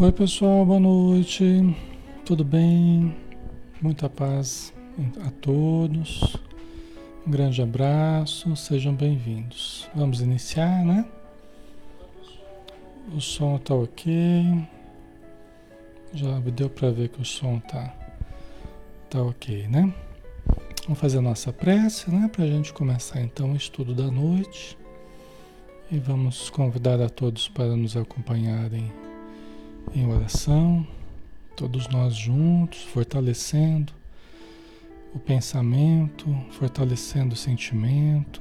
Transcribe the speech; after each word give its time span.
Oi 0.00 0.12
pessoal, 0.12 0.64
boa 0.64 0.78
noite. 0.78 1.44
Tudo 2.24 2.44
bem? 2.44 3.16
Muita 3.82 4.08
paz 4.08 4.72
a 5.26 5.30
todos. 5.32 6.36
Um 7.26 7.30
grande 7.32 7.60
abraço, 7.60 8.54
sejam 8.54 8.94
bem-vindos. 8.94 9.90
Vamos 9.92 10.20
iniciar, 10.20 10.84
né? 10.84 11.04
O 13.12 13.20
som 13.20 13.58
tá 13.58 13.74
ok. 13.74 14.64
Já 16.14 16.38
deu 16.38 16.70
para 16.70 16.92
ver 16.92 17.08
que 17.08 17.20
o 17.20 17.24
som 17.24 17.58
tá, 17.58 17.92
tá 19.10 19.20
ok, 19.20 19.66
né? 19.66 19.92
Vamos 20.84 21.00
fazer 21.00 21.18
a 21.18 21.22
nossa 21.22 21.52
prece, 21.52 22.08
né? 22.08 22.28
Para 22.28 22.44
a 22.44 22.48
gente 22.48 22.72
começar 22.72 23.20
então 23.20 23.50
o 23.50 23.56
estudo 23.56 23.96
da 23.96 24.08
noite. 24.08 24.78
E 25.90 25.98
vamos 25.98 26.50
convidar 26.50 27.02
a 27.02 27.08
todos 27.08 27.48
para 27.48 27.74
nos 27.74 27.96
acompanharem 27.96 29.07
em 29.94 30.06
oração, 30.06 30.86
todos 31.56 31.88
nós 31.88 32.14
juntos, 32.14 32.82
fortalecendo 32.84 33.92
o 35.14 35.18
pensamento, 35.18 36.26
fortalecendo 36.50 37.34
o 37.34 37.36
sentimento, 37.36 38.40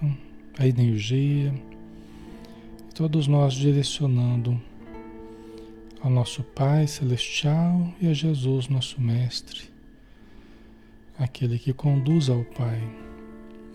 a 0.58 0.68
energia, 0.68 1.54
todos 2.94 3.28
nós 3.28 3.54
direcionando 3.54 4.60
ao 6.02 6.10
nosso 6.10 6.44
Pai 6.44 6.88
Celestial 6.88 7.94
e 8.00 8.08
a 8.08 8.14
Jesus, 8.14 8.68
nosso 8.68 9.02
Mestre, 9.02 9.64
aquele 11.18 11.58
que 11.58 11.74
conduz 11.74 12.30
ao 12.30 12.44
Pai, 12.44 12.82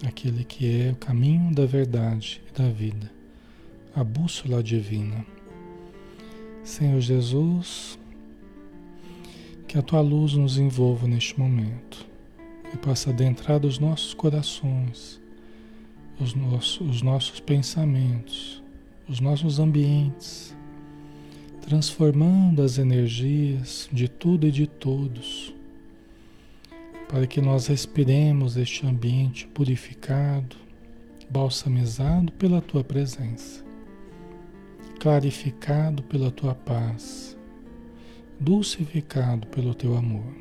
aquele 0.06 0.44
que 0.44 0.82
é 0.82 0.92
o 0.92 0.96
caminho 0.96 1.54
da 1.54 1.66
verdade 1.66 2.40
e 2.48 2.58
da 2.58 2.68
vida, 2.68 3.10
a 3.94 4.04
bússola 4.04 4.62
divina. 4.62 5.31
Senhor 6.64 7.00
Jesus, 7.00 7.98
que 9.66 9.76
a 9.76 9.82
tua 9.82 10.00
luz 10.00 10.34
nos 10.34 10.58
envolva 10.58 11.08
neste 11.08 11.38
momento 11.38 12.06
e 12.72 12.76
possa 12.76 13.10
adentrar 13.10 13.58
dos 13.58 13.80
nossos 13.80 14.14
corações, 14.14 15.20
os 16.20 16.34
nossos, 16.34 16.80
os 16.80 17.02
nossos 17.02 17.40
pensamentos, 17.40 18.62
os 19.08 19.18
nossos 19.18 19.58
ambientes, 19.58 20.56
transformando 21.62 22.62
as 22.62 22.78
energias 22.78 23.88
de 23.92 24.06
tudo 24.06 24.46
e 24.46 24.52
de 24.52 24.68
todos, 24.68 25.52
para 27.08 27.26
que 27.26 27.40
nós 27.40 27.66
respiremos 27.66 28.56
este 28.56 28.86
ambiente 28.86 29.48
purificado, 29.48 30.54
balsamizado 31.28 32.30
pela 32.32 32.60
tua 32.60 32.84
presença 32.84 33.71
clarificado 35.02 36.00
pela 36.04 36.30
tua 36.30 36.54
paz, 36.54 37.36
dulcificado 38.38 39.48
pelo 39.48 39.74
teu 39.74 39.96
amor. 39.96 40.32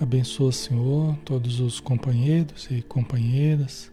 Abençoa, 0.00 0.52
Senhor, 0.52 1.16
todos 1.24 1.58
os 1.58 1.80
companheiros 1.80 2.68
e 2.70 2.80
companheiras, 2.80 3.90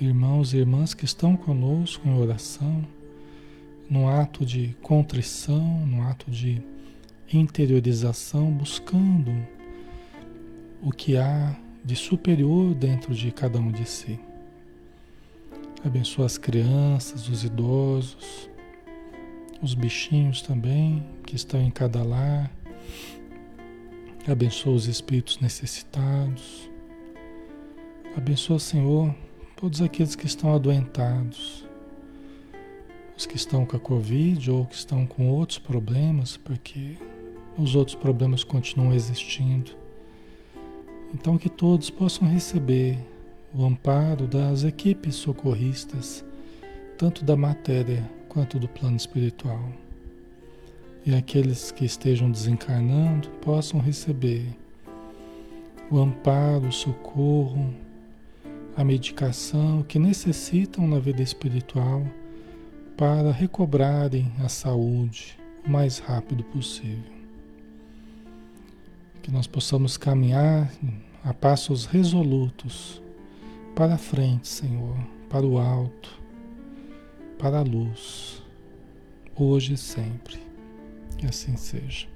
irmãos 0.00 0.52
e 0.52 0.56
irmãs 0.56 0.94
que 0.94 1.04
estão 1.04 1.36
conosco 1.36 2.08
em 2.08 2.18
oração, 2.18 2.84
no 3.88 4.08
ato 4.08 4.44
de 4.44 4.74
contrição, 4.82 5.86
no 5.86 6.02
ato 6.02 6.28
de 6.28 6.60
interiorização, 7.32 8.50
buscando 8.50 9.32
o 10.82 10.90
que 10.90 11.16
há 11.16 11.54
de 11.84 11.94
superior 11.94 12.74
dentro 12.74 13.14
de 13.14 13.30
cada 13.30 13.60
um 13.60 13.70
de 13.70 13.88
si. 13.88 14.18
Abençoa 15.84 16.26
as 16.26 16.36
crianças, 16.36 17.28
os 17.28 17.44
idosos, 17.44 18.50
os 19.62 19.74
bichinhos 19.74 20.42
também 20.42 21.06
que 21.24 21.36
estão 21.36 21.60
em 21.60 21.70
cada 21.70 22.02
lar. 22.02 22.50
Abençoa 24.26 24.74
os 24.74 24.86
espíritos 24.86 25.38
necessitados. 25.38 26.68
Abençoa, 28.16 28.58
Senhor, 28.58 29.14
todos 29.54 29.80
aqueles 29.80 30.16
que 30.16 30.26
estão 30.26 30.54
adoentados, 30.54 31.64
os 33.16 33.24
que 33.24 33.36
estão 33.36 33.64
com 33.64 33.76
a 33.76 33.80
Covid 33.80 34.50
ou 34.50 34.66
que 34.66 34.74
estão 34.74 35.06
com 35.06 35.28
outros 35.28 35.58
problemas, 35.58 36.36
porque 36.36 36.96
os 37.56 37.74
outros 37.74 37.94
problemas 37.94 38.42
continuam 38.42 38.92
existindo. 38.92 39.72
Então, 41.14 41.38
que 41.38 41.48
todos 41.48 41.88
possam 41.88 42.28
receber 42.28 42.98
o 43.56 43.64
amparo 43.64 44.26
das 44.26 44.64
equipes 44.64 45.14
socorristas, 45.14 46.22
tanto 46.98 47.24
da 47.24 47.34
matéria 47.34 48.06
quanto 48.28 48.58
do 48.58 48.68
plano 48.68 48.96
espiritual. 48.96 49.72
E 51.06 51.14
aqueles 51.14 51.70
que 51.70 51.86
estejam 51.86 52.30
desencarnando 52.30 53.30
possam 53.40 53.80
receber 53.80 54.44
o 55.90 55.98
amparo, 55.98 56.68
o 56.68 56.72
socorro, 56.72 57.72
a 58.76 58.84
medicação 58.84 59.82
que 59.82 59.98
necessitam 59.98 60.86
na 60.86 60.98
vida 60.98 61.22
espiritual 61.22 62.02
para 62.94 63.32
recobrarem 63.32 64.30
a 64.44 64.50
saúde 64.50 65.38
o 65.66 65.70
mais 65.70 65.98
rápido 65.98 66.44
possível. 66.44 67.10
Que 69.22 69.30
nós 69.30 69.46
possamos 69.46 69.96
caminhar 69.96 70.70
a 71.24 71.32
passos 71.32 71.86
resolutos 71.86 73.00
para 73.76 73.96
frente, 73.98 74.48
Senhor, 74.48 74.96
para 75.28 75.44
o 75.44 75.58
alto, 75.58 76.18
para 77.38 77.58
a 77.58 77.62
luz, 77.62 78.42
hoje 79.36 79.74
e 79.74 79.76
sempre. 79.76 80.38
Que 81.18 81.26
assim 81.26 81.54
seja. 81.58 82.08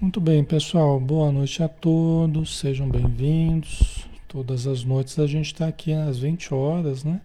Muito 0.00 0.18
bem, 0.18 0.42
pessoal. 0.42 0.98
Boa 0.98 1.30
noite 1.30 1.62
a 1.62 1.68
todos. 1.68 2.58
Sejam 2.58 2.88
bem-vindos. 2.88 4.08
Todas 4.26 4.66
as 4.66 4.82
noites 4.82 5.18
a 5.18 5.26
gente 5.26 5.52
está 5.52 5.68
aqui 5.68 5.92
às 5.92 6.18
20 6.18 6.54
horas, 6.54 7.04
né? 7.04 7.20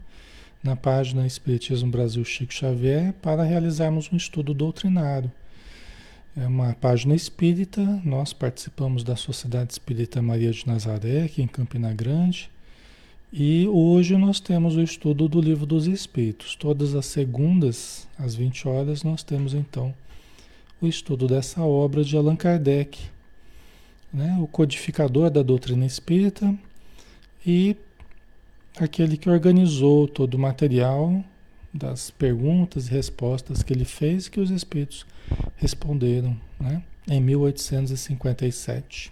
Na 0.63 0.77
página 0.77 1.27
Espiritismo 1.27 1.92
Brasil 1.92 2.24
Chico 2.24 2.54
Xavier 2.54 3.13
para 3.21 3.44
realizarmos 3.44 4.10
um 4.12 4.15
estudo 4.15 4.54
doutrinário. 4.54 5.30
É 6.36 6.48
uma 6.48 6.74
página 6.74 7.13
espírita, 7.13 7.81
nós 8.04 8.31
participamos 8.31 9.04
da 9.04 9.15
Sociedade 9.15 9.74
Espírita 9.74 10.21
Maria 10.21 10.51
de 10.51 10.65
Nazaré, 10.65 11.24
aqui 11.24 11.44
em 11.44 11.48
Campina 11.48 11.94
Grande, 11.94 12.50
e 13.31 13.68
hoje 13.68 14.15
nós 14.15 14.39
temos 14.39 14.75
o 14.75 14.81
estudo 14.81 15.27
do 15.27 15.42
Livro 15.42 15.65
dos 15.65 15.86
Espíritos. 15.86 16.56
Todas 16.56 16.95
as 16.95 17.07
segundas, 17.07 18.07
às 18.18 18.33
20 18.33 18.68
horas, 18.68 19.04
nós 19.04 19.21
temos 19.21 19.54
então 19.54 19.94
o 20.81 20.88
estudo 20.88 21.27
dessa 21.27 21.62
obra 21.62 22.04
de 22.04 22.16
Allan 22.16 22.36
Kardec, 22.36 23.00
né, 24.13 24.38
o 24.39 24.48
codificador 24.48 25.30
da 25.30 25.44
doutrina 25.44 25.86
espírita, 25.86 26.54
e 27.45 27.75
aquele 28.78 29.18
que 29.18 29.30
organizou 29.30 30.08
todo 30.08 30.36
o 30.36 30.40
material 30.40 31.24
das 31.74 32.12
perguntas 32.12 32.88
e 32.88 32.92
respostas 32.92 33.64
que 33.64 33.74
ele 33.74 33.86
fez 33.86 34.28
que 34.28 34.40
os 34.40 34.52
espíritos 34.52 35.06
responderam, 35.58 36.40
né? 36.60 36.84
Em 37.08 37.20
1857. 37.20 39.12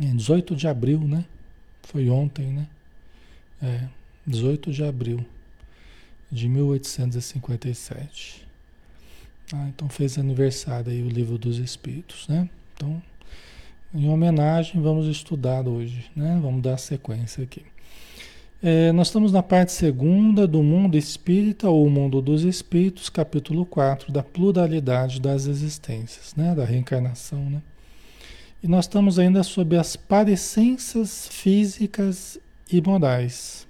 Em 0.00 0.16
18 0.16 0.56
de 0.56 0.66
abril, 0.66 1.00
né? 1.00 1.24
Foi 1.82 2.08
ontem, 2.08 2.46
né? 2.46 2.66
É, 3.62 3.88
18 4.26 4.72
de 4.72 4.82
abril 4.82 5.24
de 6.30 6.48
1857. 6.48 8.46
Ah, 9.52 9.68
então 9.68 9.88
fez 9.88 10.16
aniversário 10.16 10.90
aí 10.90 11.02
o 11.02 11.08
livro 11.08 11.36
dos 11.36 11.58
espíritos, 11.58 12.26
né? 12.26 12.48
Então, 12.74 13.02
em 13.94 14.08
homenagem, 14.08 14.80
vamos 14.80 15.06
estudar 15.06 15.68
hoje, 15.68 16.10
né? 16.16 16.38
Vamos 16.40 16.62
dar 16.62 16.78
sequência 16.78 17.44
aqui. 17.44 17.71
É, 18.64 18.92
nós 18.92 19.08
estamos 19.08 19.32
na 19.32 19.42
parte 19.42 19.72
segunda 19.72 20.46
do 20.46 20.62
mundo 20.62 20.96
espírita 20.96 21.68
ou 21.68 21.90
mundo 21.90 22.22
dos 22.22 22.44
espíritos, 22.44 23.10
capítulo 23.10 23.66
4, 23.66 24.12
da 24.12 24.22
pluralidade 24.22 25.20
das 25.20 25.48
existências, 25.48 26.32
né? 26.36 26.54
da 26.54 26.64
reencarnação. 26.64 27.50
Né? 27.50 27.60
E 28.62 28.68
nós 28.68 28.84
estamos 28.84 29.18
ainda 29.18 29.42
sobre 29.42 29.76
as 29.76 29.96
parecências 29.96 31.26
físicas 31.26 32.38
e 32.70 32.80
morais. 32.80 33.66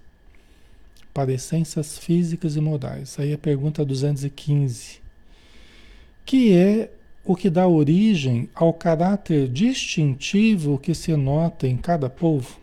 Parecências 1.15 1.97
físicas 1.97 2.55
e 2.55 2.61
morais. 2.61 3.19
Aí 3.19 3.33
a 3.33 3.39
pergunta 3.39 3.87
215. 3.87 5.01
que 6.27 6.53
é 6.53 6.91
o 7.25 7.35
que 7.35 7.49
dá 7.49 7.67
origem 7.67 8.51
ao 8.55 8.75
caráter 8.75 9.49
distintivo 9.49 10.79
que 10.79 10.95
se 10.95 11.17
nota 11.17 11.67
em 11.67 11.79
cada 11.79 12.11
povo. 12.11 12.61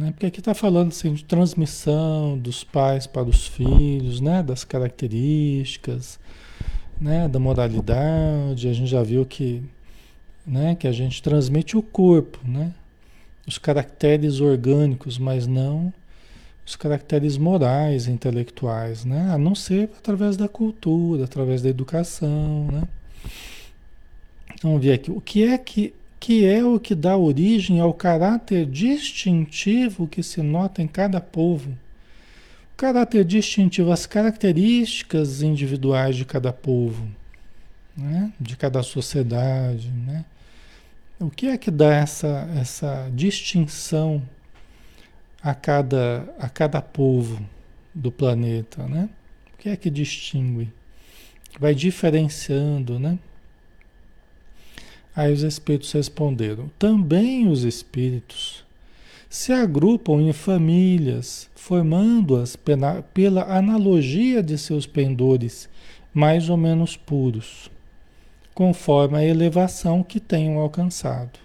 Né? 0.00 0.12
Porque 0.12 0.26
aqui 0.26 0.40
está 0.40 0.54
falando 0.54 0.88
assim, 0.88 1.12
de 1.12 1.24
transmissão 1.24 2.38
dos 2.38 2.64
pais 2.64 3.06
para 3.06 3.28
os 3.28 3.46
filhos, 3.46 4.20
né? 4.20 4.42
das 4.42 4.64
características, 4.64 6.18
né? 6.98 7.28
da 7.28 7.38
moralidade. 7.38 8.66
A 8.66 8.72
gente 8.72 8.88
já 8.88 9.02
viu 9.02 9.26
que, 9.26 9.62
né? 10.46 10.74
que 10.74 10.88
a 10.88 10.92
gente 10.92 11.22
transmite 11.22 11.76
o 11.76 11.82
corpo, 11.82 12.38
né? 12.42 12.72
os 13.46 13.58
caracteres 13.58 14.40
orgânicos, 14.40 15.18
mas 15.18 15.46
não 15.46 15.92
os 16.66 16.76
caracteres 16.76 17.36
morais, 17.36 18.06
intelectuais, 18.06 19.04
né? 19.04 19.32
A 19.32 19.38
não 19.38 19.56
ser 19.56 19.90
através 19.98 20.36
da 20.36 20.46
cultura, 20.46 21.24
através 21.24 21.62
da 21.62 21.68
educação, 21.68 22.68
né? 22.70 22.82
Vamos 24.62 24.80
ver 24.80 24.92
aqui. 24.92 25.10
O 25.10 25.20
que 25.20 25.42
é 25.42 25.58
que, 25.58 25.92
que 26.20 26.44
é 26.44 26.62
o 26.62 26.78
que 26.78 26.94
dá 26.94 27.16
origem 27.16 27.80
ao 27.80 27.94
caráter 27.94 28.66
distintivo 28.66 30.06
que 30.06 30.22
se 30.22 30.42
nota 30.42 30.82
em 30.82 30.86
cada 30.86 31.18
povo? 31.18 31.70
O 32.74 32.76
caráter 32.76 33.24
distintivo, 33.24 33.90
as 33.90 34.04
características 34.04 35.40
individuais 35.40 36.14
de 36.14 36.26
cada 36.26 36.52
povo, 36.52 37.08
né? 37.96 38.30
De 38.38 38.54
cada 38.54 38.82
sociedade, 38.82 39.88
né? 39.88 40.26
O 41.18 41.30
que 41.30 41.46
é 41.48 41.56
que 41.56 41.70
dá 41.70 41.94
essa, 41.94 42.48
essa 42.58 43.10
distinção 43.14 44.22
a 45.42 45.54
cada, 45.54 46.34
a 46.38 46.50
cada 46.50 46.82
povo 46.82 47.42
do 47.94 48.12
planeta, 48.12 48.86
né? 48.86 49.08
O 49.54 49.56
que 49.56 49.70
é 49.70 49.76
que 49.76 49.88
distingue? 49.88 50.70
Vai 51.58 51.74
diferenciando, 51.74 52.98
né? 52.98 53.18
Aí 55.20 55.34
os 55.34 55.42
espíritos 55.42 55.92
responderam: 55.92 56.70
também 56.78 57.46
os 57.46 57.62
espíritos 57.62 58.64
se 59.28 59.52
agrupam 59.52 60.22
em 60.22 60.32
famílias, 60.32 61.50
formando-as 61.54 62.56
pela, 62.56 63.04
analogia 63.54 64.42
de 64.42 64.56
seus 64.56 64.86
pendores 64.86 65.68
mais 66.14 66.48
ou 66.48 66.56
menos 66.56 66.96
puros, 66.96 67.70
conforme 68.54 69.18
a 69.18 69.22
elevação 69.22 70.02
que 70.02 70.18
tenham 70.18 70.58
alcançado. 70.58 71.38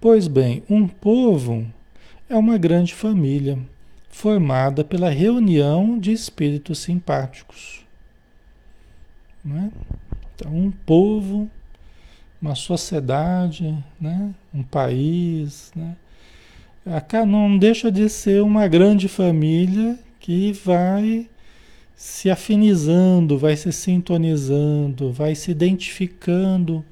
Pois 0.00 0.28
bem, 0.28 0.62
um 0.70 0.86
povo 0.86 1.66
é 2.30 2.36
uma 2.36 2.56
grande 2.56 2.94
família 2.94 3.58
formada 4.10 4.84
pela 4.84 5.10
reunião 5.10 5.98
de 5.98 6.12
espíritos 6.12 6.78
simpáticos. 6.78 7.84
Né? 9.44 9.72
Então, 10.36 10.54
um 10.54 10.70
povo, 10.70 11.50
uma 12.42 12.56
sociedade, 12.56 13.72
né? 14.00 14.34
um 14.52 14.64
país, 14.64 15.70
né? 15.76 15.96
não 17.24 17.56
deixa 17.56 17.92
de 17.92 18.08
ser 18.08 18.42
uma 18.42 18.66
grande 18.66 19.06
família 19.06 19.96
que 20.18 20.52
vai 20.52 21.28
se 21.94 22.28
afinizando, 22.28 23.38
vai 23.38 23.56
se 23.56 23.70
sintonizando, 23.70 25.12
vai 25.12 25.36
se 25.36 25.52
identificando 25.52 26.84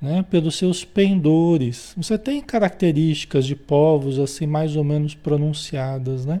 né, 0.00 0.24
pelos 0.30 0.56
seus 0.56 0.86
pendores. 0.86 1.92
Você 1.96 2.16
tem 2.16 2.40
características 2.40 3.44
de 3.44 3.54
povos 3.54 4.18
assim 4.18 4.46
mais 4.46 4.74
ou 4.74 4.82
menos 4.82 5.14
pronunciadas, 5.14 6.24
né? 6.24 6.40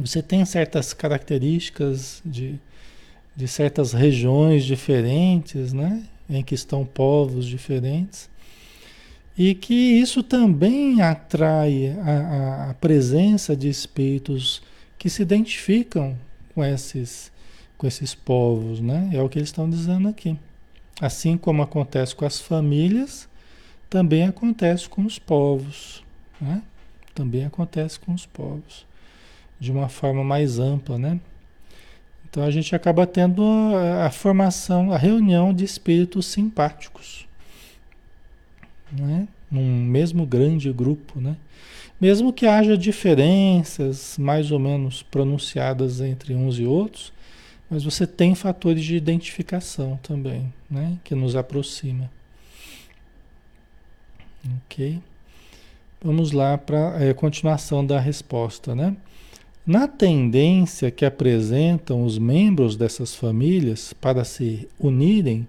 Você 0.00 0.20
tem 0.20 0.44
certas 0.44 0.92
características 0.92 2.20
de, 2.24 2.56
de 3.34 3.48
certas 3.48 3.92
regiões 3.92 4.64
diferentes, 4.64 5.72
né, 5.72 6.02
em 6.28 6.42
que 6.42 6.54
estão 6.54 6.84
povos 6.84 7.46
diferentes. 7.46 8.28
E 9.36 9.54
que 9.54 9.74
isso 9.74 10.22
também 10.22 11.02
atrai 11.02 11.94
a, 12.00 12.70
a 12.70 12.74
presença 12.74 13.54
de 13.54 13.68
espíritos 13.68 14.62
que 14.98 15.10
se 15.10 15.22
identificam 15.22 16.16
com 16.54 16.64
esses, 16.64 17.30
com 17.76 17.86
esses 17.86 18.14
povos, 18.14 18.80
né? 18.80 19.10
É 19.12 19.22
o 19.22 19.28
que 19.28 19.38
eles 19.38 19.50
estão 19.50 19.68
dizendo 19.68 20.08
aqui. 20.08 20.38
Assim 21.00 21.36
como 21.36 21.62
acontece 21.62 22.14
com 22.14 22.24
as 22.24 22.40
famílias, 22.40 23.28
também 23.90 24.24
acontece 24.24 24.88
com 24.88 25.04
os 25.04 25.18
povos. 25.18 26.02
Né? 26.40 26.62
Também 27.14 27.44
acontece 27.44 28.00
com 28.00 28.14
os 28.14 28.24
povos. 28.24 28.86
De 29.60 29.70
uma 29.70 29.88
forma 29.88 30.24
mais 30.24 30.58
ampla, 30.58 30.98
né? 30.98 31.20
Então 32.36 32.44
a 32.44 32.50
gente 32.50 32.76
acaba 32.76 33.06
tendo 33.06 33.42
a, 33.74 34.08
a 34.08 34.10
formação, 34.10 34.92
a 34.92 34.98
reunião 34.98 35.54
de 35.54 35.64
espíritos 35.64 36.26
simpáticos. 36.26 37.26
Né? 38.92 39.26
Num 39.50 39.82
mesmo 39.82 40.26
grande 40.26 40.70
grupo, 40.70 41.18
né? 41.18 41.34
Mesmo 41.98 42.34
que 42.34 42.46
haja 42.46 42.76
diferenças 42.76 44.18
mais 44.18 44.52
ou 44.52 44.58
menos 44.58 45.02
pronunciadas 45.02 46.02
entre 46.02 46.34
uns 46.34 46.58
e 46.58 46.66
outros, 46.66 47.10
mas 47.70 47.84
você 47.84 48.06
tem 48.06 48.34
fatores 48.34 48.84
de 48.84 48.96
identificação 48.96 49.98
também, 50.02 50.52
né? 50.70 50.98
Que 51.02 51.14
nos 51.14 51.34
aproxima. 51.34 52.10
Ok? 54.66 55.00
Vamos 56.02 56.32
lá 56.32 56.58
para 56.58 56.98
a 56.98 57.02
é, 57.02 57.14
continuação 57.14 57.84
da 57.84 57.98
resposta, 57.98 58.74
né? 58.74 58.94
Na 59.66 59.88
tendência 59.88 60.92
que 60.92 61.04
apresentam 61.04 62.04
os 62.04 62.18
membros 62.18 62.76
dessas 62.76 63.16
famílias 63.16 63.92
para 63.92 64.24
se 64.24 64.68
unirem, 64.78 65.46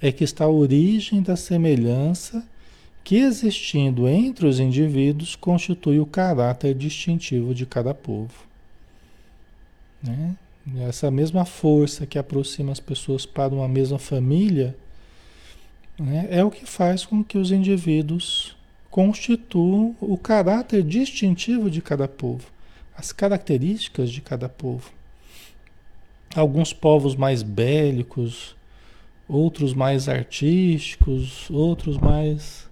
é 0.00 0.12
que 0.12 0.22
está 0.22 0.44
a 0.44 0.48
origem 0.48 1.20
da 1.20 1.34
semelhança 1.34 2.46
que, 3.02 3.16
existindo 3.16 4.06
entre 4.06 4.46
os 4.46 4.60
indivíduos, 4.60 5.34
constitui 5.34 5.98
o 5.98 6.06
caráter 6.06 6.72
distintivo 6.72 7.52
de 7.52 7.66
cada 7.66 7.92
povo. 7.92 8.46
Né? 10.00 10.36
Essa 10.86 11.10
mesma 11.10 11.44
força 11.44 12.06
que 12.06 12.18
aproxima 12.18 12.70
as 12.70 12.78
pessoas 12.78 13.26
para 13.26 13.52
uma 13.52 13.66
mesma 13.66 13.98
família 13.98 14.76
né, 15.98 16.28
é 16.30 16.44
o 16.44 16.50
que 16.50 16.64
faz 16.64 17.04
com 17.04 17.24
que 17.24 17.38
os 17.38 17.50
indivíduos 17.50 18.56
constituam 18.90 19.96
o 20.00 20.16
caráter 20.16 20.82
distintivo 20.82 21.68
de 21.70 21.82
cada 21.82 22.06
povo, 22.06 22.46
as 22.98 23.12
características 23.12 24.10
de 24.10 24.20
cada 24.20 24.48
povo. 24.48 24.90
Alguns 26.34 26.72
povos 26.72 27.14
mais 27.14 27.42
bélicos, 27.42 28.56
outros 29.28 29.72
mais 29.72 30.08
artísticos, 30.08 31.48
outros 31.48 31.96
mais, 31.96 32.68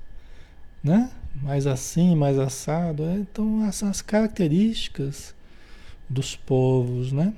né, 0.82 1.10
mais 1.42 1.66
assim, 1.66 2.14
mais 2.16 2.38
assado. 2.38 3.04
É, 3.04 3.14
então, 3.14 3.64
essas 3.64 4.02
características 4.02 5.34
dos 6.10 6.34
povos, 6.36 7.12
né? 7.12 7.32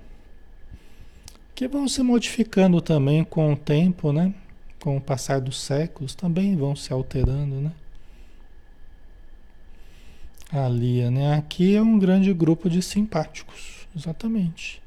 que 1.59 1.67
vão 1.67 1.89
se 1.89 2.05
modificando 2.05 2.81
também 2.81 3.25
com 3.25 3.53
o 3.53 3.57
tempo, 3.57 4.13
né? 4.13 4.33
Com 4.79 4.97
o 4.97 5.01
passar 5.01 5.41
dos 5.41 5.61
séculos, 5.61 6.15
também 6.15 6.55
vão 6.55 6.77
se 6.77 6.93
alterando, 6.93 7.57
né? 7.57 7.73
Ali, 10.51 11.09
né? 11.11 11.35
Aqui 11.35 11.77
é 11.77 11.83
um 11.83 11.99
grande 11.99 12.33
grupo 12.33 12.71
de 12.71 12.81
simpáticos, 12.81 13.87
exatamente. 13.95 14.83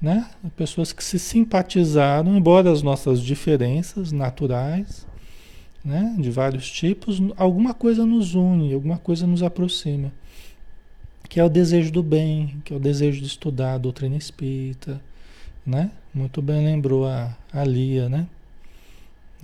Né? 0.00 0.30
Pessoas 0.56 0.92
que 0.92 1.02
se 1.02 1.18
simpatizaram, 1.18 2.36
embora 2.36 2.70
as 2.70 2.82
nossas 2.82 3.20
diferenças 3.20 4.12
naturais, 4.12 5.06
né? 5.84 6.14
De 6.18 6.30
vários 6.30 6.70
tipos, 6.70 7.20
alguma 7.36 7.74
coisa 7.74 8.06
nos 8.06 8.34
une, 8.34 8.72
alguma 8.72 8.98
coisa 8.98 9.26
nos 9.26 9.42
aproxima. 9.42 10.12
Que 11.28 11.38
é 11.40 11.44
o 11.44 11.48
desejo 11.48 11.92
do 11.92 12.02
bem, 12.02 12.62
que 12.64 12.72
é 12.72 12.76
o 12.76 12.80
desejo 12.80 13.20
de 13.20 13.26
estudar 13.26 13.74
a 13.74 13.78
doutrina 13.78 14.16
espírita, 14.16 15.00
né? 15.66 15.90
Muito 16.14 16.40
bem 16.40 16.64
lembrou 16.64 17.06
a, 17.06 17.36
a 17.52 17.64
Lia, 17.64 18.08
né? 18.08 18.26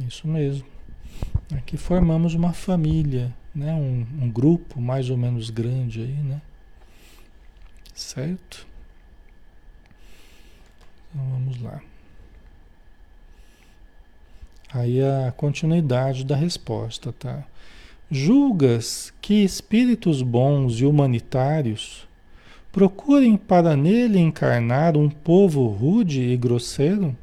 Isso 0.09 0.27
mesmo. 0.27 0.74
Aqui 1.57 1.77
formamos 1.77 2.35
uma 2.35 2.53
família, 2.53 3.35
né? 3.55 3.73
Um, 3.75 4.07
um 4.23 4.31
grupo 4.31 4.81
mais 4.81 5.11
ou 5.11 5.17
menos 5.17 5.51
grande 5.51 6.01
aí, 6.01 6.23
né? 6.23 6.41
Certo? 7.95 8.67
Então 11.11 11.25
vamos 11.31 11.61
lá. 11.61 11.81
Aí 14.73 15.01
a 15.01 15.33
continuidade 15.37 16.25
da 16.25 16.35
resposta, 16.35 17.13
tá? 17.13 17.45
Julgas 18.11 19.13
que 19.21 19.45
espíritos 19.45 20.21
bons 20.21 20.81
e 20.81 20.85
humanitários 20.85 22.09
procurem 22.73 23.37
para 23.37 23.77
nele 23.77 24.19
encarnar 24.19 24.97
um 24.97 25.09
povo 25.09 25.69
rude 25.69 26.21
e 26.23 26.37
grosseiro? 26.37 27.17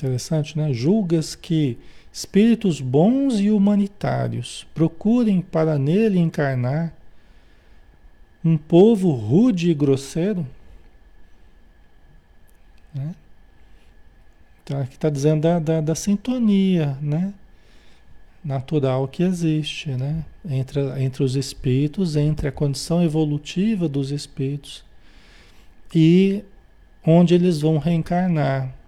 Interessante, 0.00 0.56
né? 0.56 0.72
Julgas 0.72 1.34
que 1.34 1.76
espíritos 2.10 2.80
bons 2.80 3.38
e 3.38 3.50
humanitários 3.50 4.66
procurem 4.74 5.42
para 5.42 5.78
nele 5.78 6.18
encarnar 6.18 6.94
um 8.42 8.56
povo 8.56 9.10
rude 9.10 9.70
e 9.70 9.74
grosseiro? 9.74 10.46
Né? 12.94 13.14
Então 14.64 14.80
aqui 14.80 14.94
está 14.94 15.10
dizendo 15.10 15.42
da, 15.42 15.58
da, 15.58 15.80
da, 15.82 15.94
sintonia 15.94 16.96
né? 17.02 17.34
natural 18.42 19.06
que 19.06 19.22
existe 19.22 19.90
né? 19.90 20.24
entre, 20.48 20.80
entre 21.02 21.22
os 21.22 21.36
espíritos, 21.36 22.16
entre 22.16 22.48
a 22.48 22.52
condição 22.52 23.04
evolutiva 23.04 23.86
dos 23.86 24.10
espíritos 24.10 24.82
e 25.94 26.42
onde 27.04 27.34
eles 27.34 27.60
vão 27.60 27.76
reencarnar. 27.76 28.79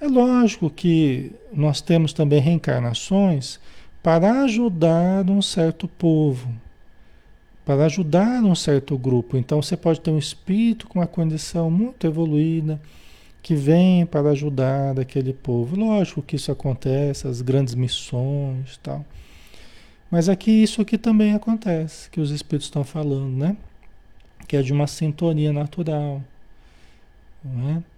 É 0.00 0.06
lógico 0.06 0.70
que 0.70 1.32
nós 1.52 1.80
temos 1.80 2.12
também 2.12 2.40
reencarnações 2.40 3.58
para 4.00 4.42
ajudar 4.44 5.28
um 5.28 5.42
certo 5.42 5.88
povo, 5.88 6.54
para 7.64 7.84
ajudar 7.86 8.44
um 8.44 8.54
certo 8.54 8.96
grupo. 8.96 9.36
Então 9.36 9.60
você 9.60 9.76
pode 9.76 10.00
ter 10.00 10.12
um 10.12 10.18
espírito 10.18 10.86
com 10.86 11.00
uma 11.00 11.06
condição 11.06 11.68
muito 11.68 12.06
evoluída 12.06 12.80
que 13.42 13.56
vem 13.56 14.06
para 14.06 14.30
ajudar 14.30 14.98
aquele 15.00 15.32
povo. 15.32 15.74
Lógico 15.74 16.22
que 16.22 16.36
isso 16.36 16.52
acontece, 16.52 17.26
as 17.26 17.42
grandes 17.42 17.74
missões, 17.74 18.78
tal. 18.80 19.04
Mas 20.10 20.28
aqui 20.28 20.62
isso 20.62 20.80
aqui 20.80 20.96
também 20.96 21.34
acontece, 21.34 22.08
que 22.08 22.20
os 22.20 22.30
espíritos 22.30 22.66
estão 22.66 22.84
falando, 22.84 23.36
né? 23.36 23.56
Que 24.46 24.56
é 24.56 24.62
de 24.62 24.72
uma 24.72 24.86
sintonia 24.86 25.52
natural, 25.52 26.22
não 27.44 27.70
é? 27.70 27.97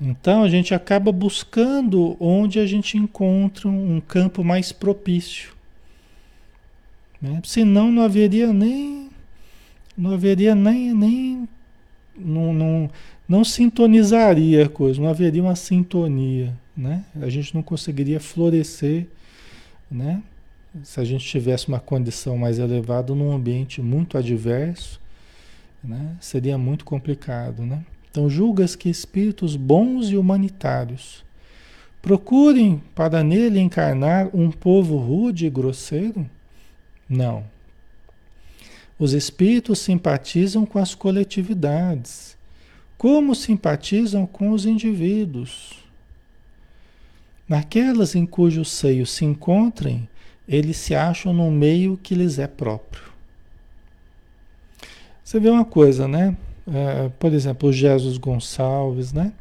Então 0.00 0.42
a 0.42 0.48
gente 0.48 0.74
acaba 0.74 1.10
buscando 1.10 2.16
onde 2.20 2.58
a 2.58 2.66
gente 2.66 2.98
encontra 2.98 3.68
um 3.68 4.00
campo 4.00 4.44
mais 4.44 4.70
propício. 4.70 5.54
Né? 7.20 7.40
Senão 7.44 7.90
não 7.90 8.02
haveria 8.02 8.52
nem. 8.52 9.08
Não 9.96 10.12
haveria 10.12 10.54
nem. 10.54 10.92
nem 10.92 11.48
não, 12.16 12.52
não, 12.52 12.90
não 13.28 13.44
sintonizaria 13.44 14.64
a 14.64 14.68
coisa, 14.68 15.00
não 15.00 15.08
haveria 15.08 15.42
uma 15.42 15.56
sintonia. 15.56 16.54
Né? 16.76 17.04
A 17.20 17.28
gente 17.30 17.54
não 17.54 17.62
conseguiria 17.62 18.20
florescer 18.20 19.06
né? 19.90 20.22
se 20.82 21.00
a 21.00 21.04
gente 21.04 21.24
tivesse 21.26 21.68
uma 21.68 21.80
condição 21.80 22.36
mais 22.36 22.58
elevada 22.58 23.14
num 23.14 23.32
ambiente 23.32 23.80
muito 23.80 24.18
adverso. 24.18 25.00
Né? 25.82 26.16
Seria 26.20 26.58
muito 26.58 26.84
complicado. 26.84 27.62
Né? 27.62 27.82
Então, 28.16 28.30
julgas 28.30 28.74
que 28.74 28.88
espíritos 28.88 29.56
bons 29.56 30.08
e 30.08 30.16
humanitários 30.16 31.22
procurem 32.00 32.82
para 32.94 33.22
nele 33.22 33.60
encarnar 33.60 34.34
um 34.34 34.50
povo 34.50 34.96
rude 34.96 35.44
e 35.44 35.50
grosseiro? 35.50 36.26
Não. 37.06 37.44
Os 38.98 39.12
espíritos 39.12 39.80
simpatizam 39.80 40.64
com 40.64 40.78
as 40.78 40.94
coletividades, 40.94 42.38
como 42.96 43.34
simpatizam 43.34 44.24
com 44.24 44.48
os 44.48 44.64
indivíduos. 44.64 45.84
Naquelas 47.46 48.14
em 48.14 48.24
cujo 48.24 48.64
seio 48.64 49.04
se 49.04 49.26
encontrem, 49.26 50.08
eles 50.48 50.78
se 50.78 50.94
acham 50.94 51.34
no 51.34 51.50
meio 51.50 51.98
que 52.02 52.14
lhes 52.14 52.38
é 52.38 52.46
próprio. 52.46 53.12
Você 55.22 55.38
vê 55.38 55.50
uma 55.50 55.66
coisa, 55.66 56.08
né? 56.08 56.34
É, 56.66 57.08
por 57.18 57.32
exemplo, 57.32 57.68
o 57.68 57.72
Jesus 57.72 58.18
Gonçalves, 58.18 59.12
né? 59.12 59.32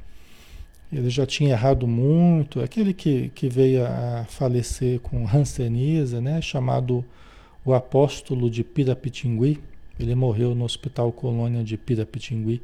Ele 0.91 1.09
já 1.09 1.25
tinha 1.25 1.51
errado 1.51 1.87
muito, 1.87 2.61
aquele 2.61 2.93
que, 2.93 3.29
que 3.29 3.49
veio 3.49 3.85
a 3.85 4.25
falecer 4.29 4.99
com 4.99 5.27
Hanseníase, 5.27 6.21
né? 6.21 6.41
Chamado 6.41 7.03
o 7.65 7.73
apóstolo 7.73 8.49
de 8.49 8.63
Pirapitingui. 8.63 9.59
Ele 9.99 10.13
morreu 10.13 10.53
no 10.53 10.63
Hospital 10.63 11.11
Colônia 11.11 11.63
de 11.63 11.77
Pirapitingui. 11.77 12.61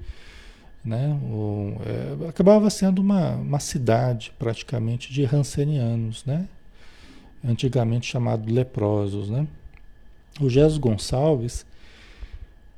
Né? 0.83 1.17
O, 1.23 1.75
é, 1.85 2.29
acabava 2.29 2.69
sendo 2.69 2.99
uma, 3.01 3.35
uma 3.35 3.59
cidade 3.59 4.31
praticamente 4.37 5.11
de 5.11 5.23
Hansenianos, 5.25 6.25
né? 6.25 6.47
antigamente 7.43 8.07
chamado 8.07 8.51
leprosos. 8.51 9.29
Né? 9.29 9.47
O 10.39 10.49
Jesus 10.49 10.77
Gonçalves, 10.77 11.65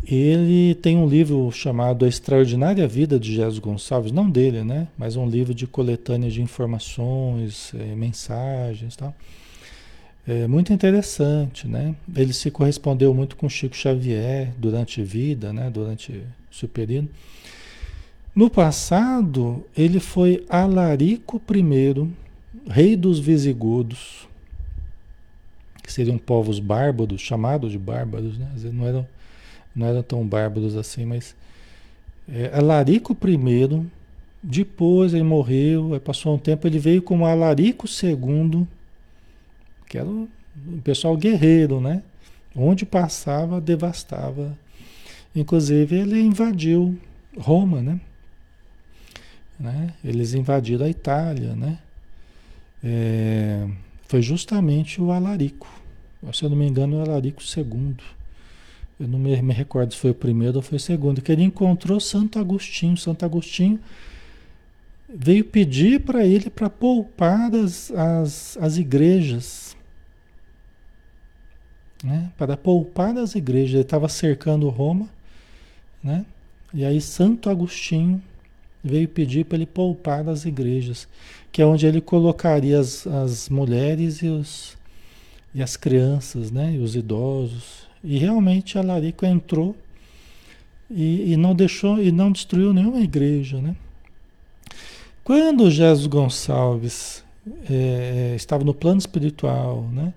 ele 0.06 0.76
tem 0.76 0.98
um 0.98 1.08
livro 1.08 1.50
chamado 1.52 2.04
A 2.04 2.08
Extraordinária 2.08 2.88
Vida 2.88 3.20
de 3.20 3.34
Jesus 3.34 3.60
Gonçalves, 3.60 4.12
não 4.12 4.30
dele, 4.30 4.64
né? 4.64 4.88
Mas 4.98 5.16
um 5.16 5.28
livro 5.28 5.54
de 5.54 5.66
coletânea 5.66 6.30
de 6.30 6.42
informações, 6.42 7.74
é, 7.74 7.96
mensagens, 7.96 8.96
tal. 8.96 9.16
É 10.28 10.48
muito 10.48 10.72
interessante, 10.72 11.68
né? 11.68 11.96
Ele 12.16 12.34
se 12.34 12.50
correspondeu 12.50 13.14
muito 13.14 13.36
com 13.36 13.50
Chico 13.50 13.76
Xavier 13.76 14.54
durante 14.58 15.02
vida, 15.02 15.52
né? 15.52 15.70
Durante 15.70 16.22
seu 16.52 16.68
período. 16.68 17.10
No 18.36 18.50
passado, 18.50 19.66
ele 19.78 20.00
foi 20.00 20.46
Alarico 20.50 21.42
I, 21.50 22.10
rei 22.68 22.96
dos 22.96 23.20
visigodos, 23.20 24.28
que 25.84 25.92
seriam 25.92 26.18
povos 26.18 26.60
bárbaros, 26.60 27.22
chamados 27.22 27.72
de 27.72 27.78
bárbaros, 27.78 28.38
né? 28.38 28.50
Não 28.72 28.88
eram 28.88 29.08
não 29.76 29.88
eram 29.88 30.04
tão 30.04 30.26
bárbaros 30.26 30.76
assim, 30.76 31.06
mas 31.06 31.36
é, 32.30 32.52
Alarico 32.54 33.14
I, 33.14 33.86
depois 34.42 35.14
ele 35.14 35.24
morreu, 35.24 36.00
passou 36.04 36.36
um 36.36 36.38
tempo, 36.38 36.68
ele 36.68 36.80
veio 36.80 37.02
como 37.02 37.26
Alarico 37.26 37.86
II, 37.88 38.68
que 39.88 39.98
era 39.98 40.08
o 40.08 40.28
pessoal 40.84 41.16
guerreiro, 41.18 41.80
né? 41.80 42.04
Onde 42.56 42.86
passava, 42.86 43.60
devastava. 43.60 44.58
Inclusive 45.36 45.96
ele 45.96 46.20
invadiu 46.20 46.98
Roma, 47.38 47.82
né? 47.82 48.00
né? 49.60 49.94
Eles 50.04 50.34
invadiram 50.34 50.86
a 50.86 50.90
Itália, 50.90 51.56
né? 51.56 51.80
É, 52.84 53.68
foi 54.08 54.22
justamente 54.22 55.02
o 55.02 55.12
Alarico. 55.12 55.68
Se 56.34 56.44
eu 56.44 56.50
não 56.50 56.58
me 56.58 56.68
engano, 56.68 56.98
o 56.98 57.02
Alarico 57.02 57.42
II 57.42 57.96
eu 59.00 59.08
não 59.08 59.18
me, 59.18 59.42
me, 59.42 59.54
recordo 59.54 59.94
se 59.94 60.00
foi 60.00 60.12
o 60.12 60.16
primeiro 60.16 60.58
ou 60.58 60.62
foi 60.62 60.78
o 60.78 60.80
segundo, 60.80 61.22
que 61.22 61.32
ele 61.32 61.44
encontrou 61.44 62.00
Santo 62.00 62.40
Agostinho. 62.40 62.96
Santo 62.96 63.26
Agostinho 63.26 63.80
veio 65.10 65.44
pedir 65.46 66.02
para 66.02 66.26
ele 66.26 66.50
para 66.50 66.70
poupar 66.70 67.54
as, 67.54 67.92
as, 67.92 68.58
as 68.58 68.78
igrejas. 68.78 69.76
Né? 72.04 72.32
Para 72.38 72.56
poupar 72.56 73.18
as 73.18 73.36
igrejas. 73.36 73.74
Ele 73.74 73.82
estava 73.82 74.08
cercando 74.08 74.70
Roma. 74.70 75.10
Né? 76.04 76.26
E 76.74 76.86
aí 76.86 77.02
Santo 77.02 77.50
Agostinho 77.50 78.22
veio 78.84 79.08
pedir 79.08 79.46
para 79.46 79.58
ele 79.58 79.66
poupar 79.66 80.28
as 80.28 80.44
igrejas, 80.44 81.08
que 81.52 81.62
é 81.62 81.66
onde 81.66 81.86
ele 81.86 82.02
colocaria 82.02 82.80
as, 82.80 83.08
as 83.08 83.48
mulheres 83.48 84.22
e, 84.22 84.28
os, 84.28 84.78
e 85.56 85.64
as 85.64 85.78
crianças, 85.78 86.52
né? 86.52 86.74
e 86.74 86.80
os 86.80 86.96
idosos. 86.96 87.88
E 88.04 88.18
realmente 88.18 88.78
a 88.78 88.82
Larico 88.82 89.26
entrou 89.26 89.76
e, 90.90 91.32
e, 91.32 91.38
não 91.38 91.56
deixou 91.56 92.02
e 92.02 92.12
não 92.12 92.32
destruiu 92.32 92.74
nenhuma 92.74 93.00
igreja, 93.00 93.62
né? 93.62 93.76
Quando 95.24 95.72
Jesus 95.72 96.06
Gonçalves 96.06 97.24
é, 97.70 98.34
estava 98.36 98.64
no 98.64 98.74
plano 98.74 99.00
espiritual, 99.00 99.88
né? 99.92 100.14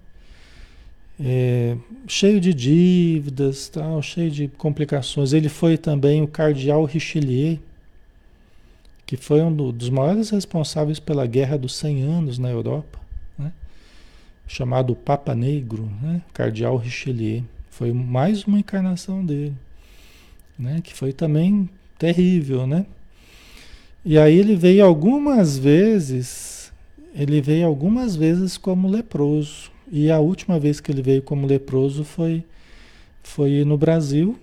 É, 1.19 1.77
cheio 2.07 2.41
de 2.41 2.53
dívidas, 2.53 3.69
tal, 3.69 4.03
cheio 4.03 4.31
de 4.31 4.49
complicações. 4.49 5.33
Ele 5.33 5.49
foi 5.49 5.79
também 5.79 6.23
o 6.23 6.29
cardeal 6.29 6.85
Richelieu, 6.85 7.59
que 9.07 9.17
foi 9.17 9.41
um 9.41 9.73
dos 9.73 9.89
maiores 9.89 10.31
responsáveis 10.31 11.01
pela 11.01 11.27
Guerra 11.27 11.57
dos 11.57 11.75
100 11.77 12.03
Anos 12.03 12.39
na 12.39 12.51
Europa, 12.51 12.99
né? 13.39 13.53
chamado 14.47 14.95
Papa 14.95 15.35
Negro, 15.35 15.89
né? 16.03 16.21
cardeal 16.35 16.77
Richelieu. 16.77 17.45
Foi 17.77 17.93
mais 17.93 18.45
uma 18.45 18.59
encarnação 18.59 19.23
dele, 19.23 19.53
né? 20.59 20.81
Que 20.83 20.95
foi 20.95 21.13
também 21.13 21.69
terrível, 21.99 22.67
né? 22.67 22.87
E 24.03 24.17
aí 24.17 24.35
ele 24.35 24.57
veio 24.57 24.83
algumas 24.83 25.59
vezes, 25.59 26.73
ele 27.15 27.39
veio 27.43 27.67
algumas 27.67 28.17
vezes 28.17 28.57
como 28.57 28.89
leproso. 28.89 29.71
E 29.93 30.11
a 30.11 30.19
última 30.19 30.59
vez 30.59 30.81
que 30.81 30.91
ele 30.91 31.03
veio 31.03 31.21
como 31.21 31.47
leproso 31.47 32.03
foi 32.03 32.43
foi 33.23 33.63
no 33.63 33.77
Brasil, 33.77 34.39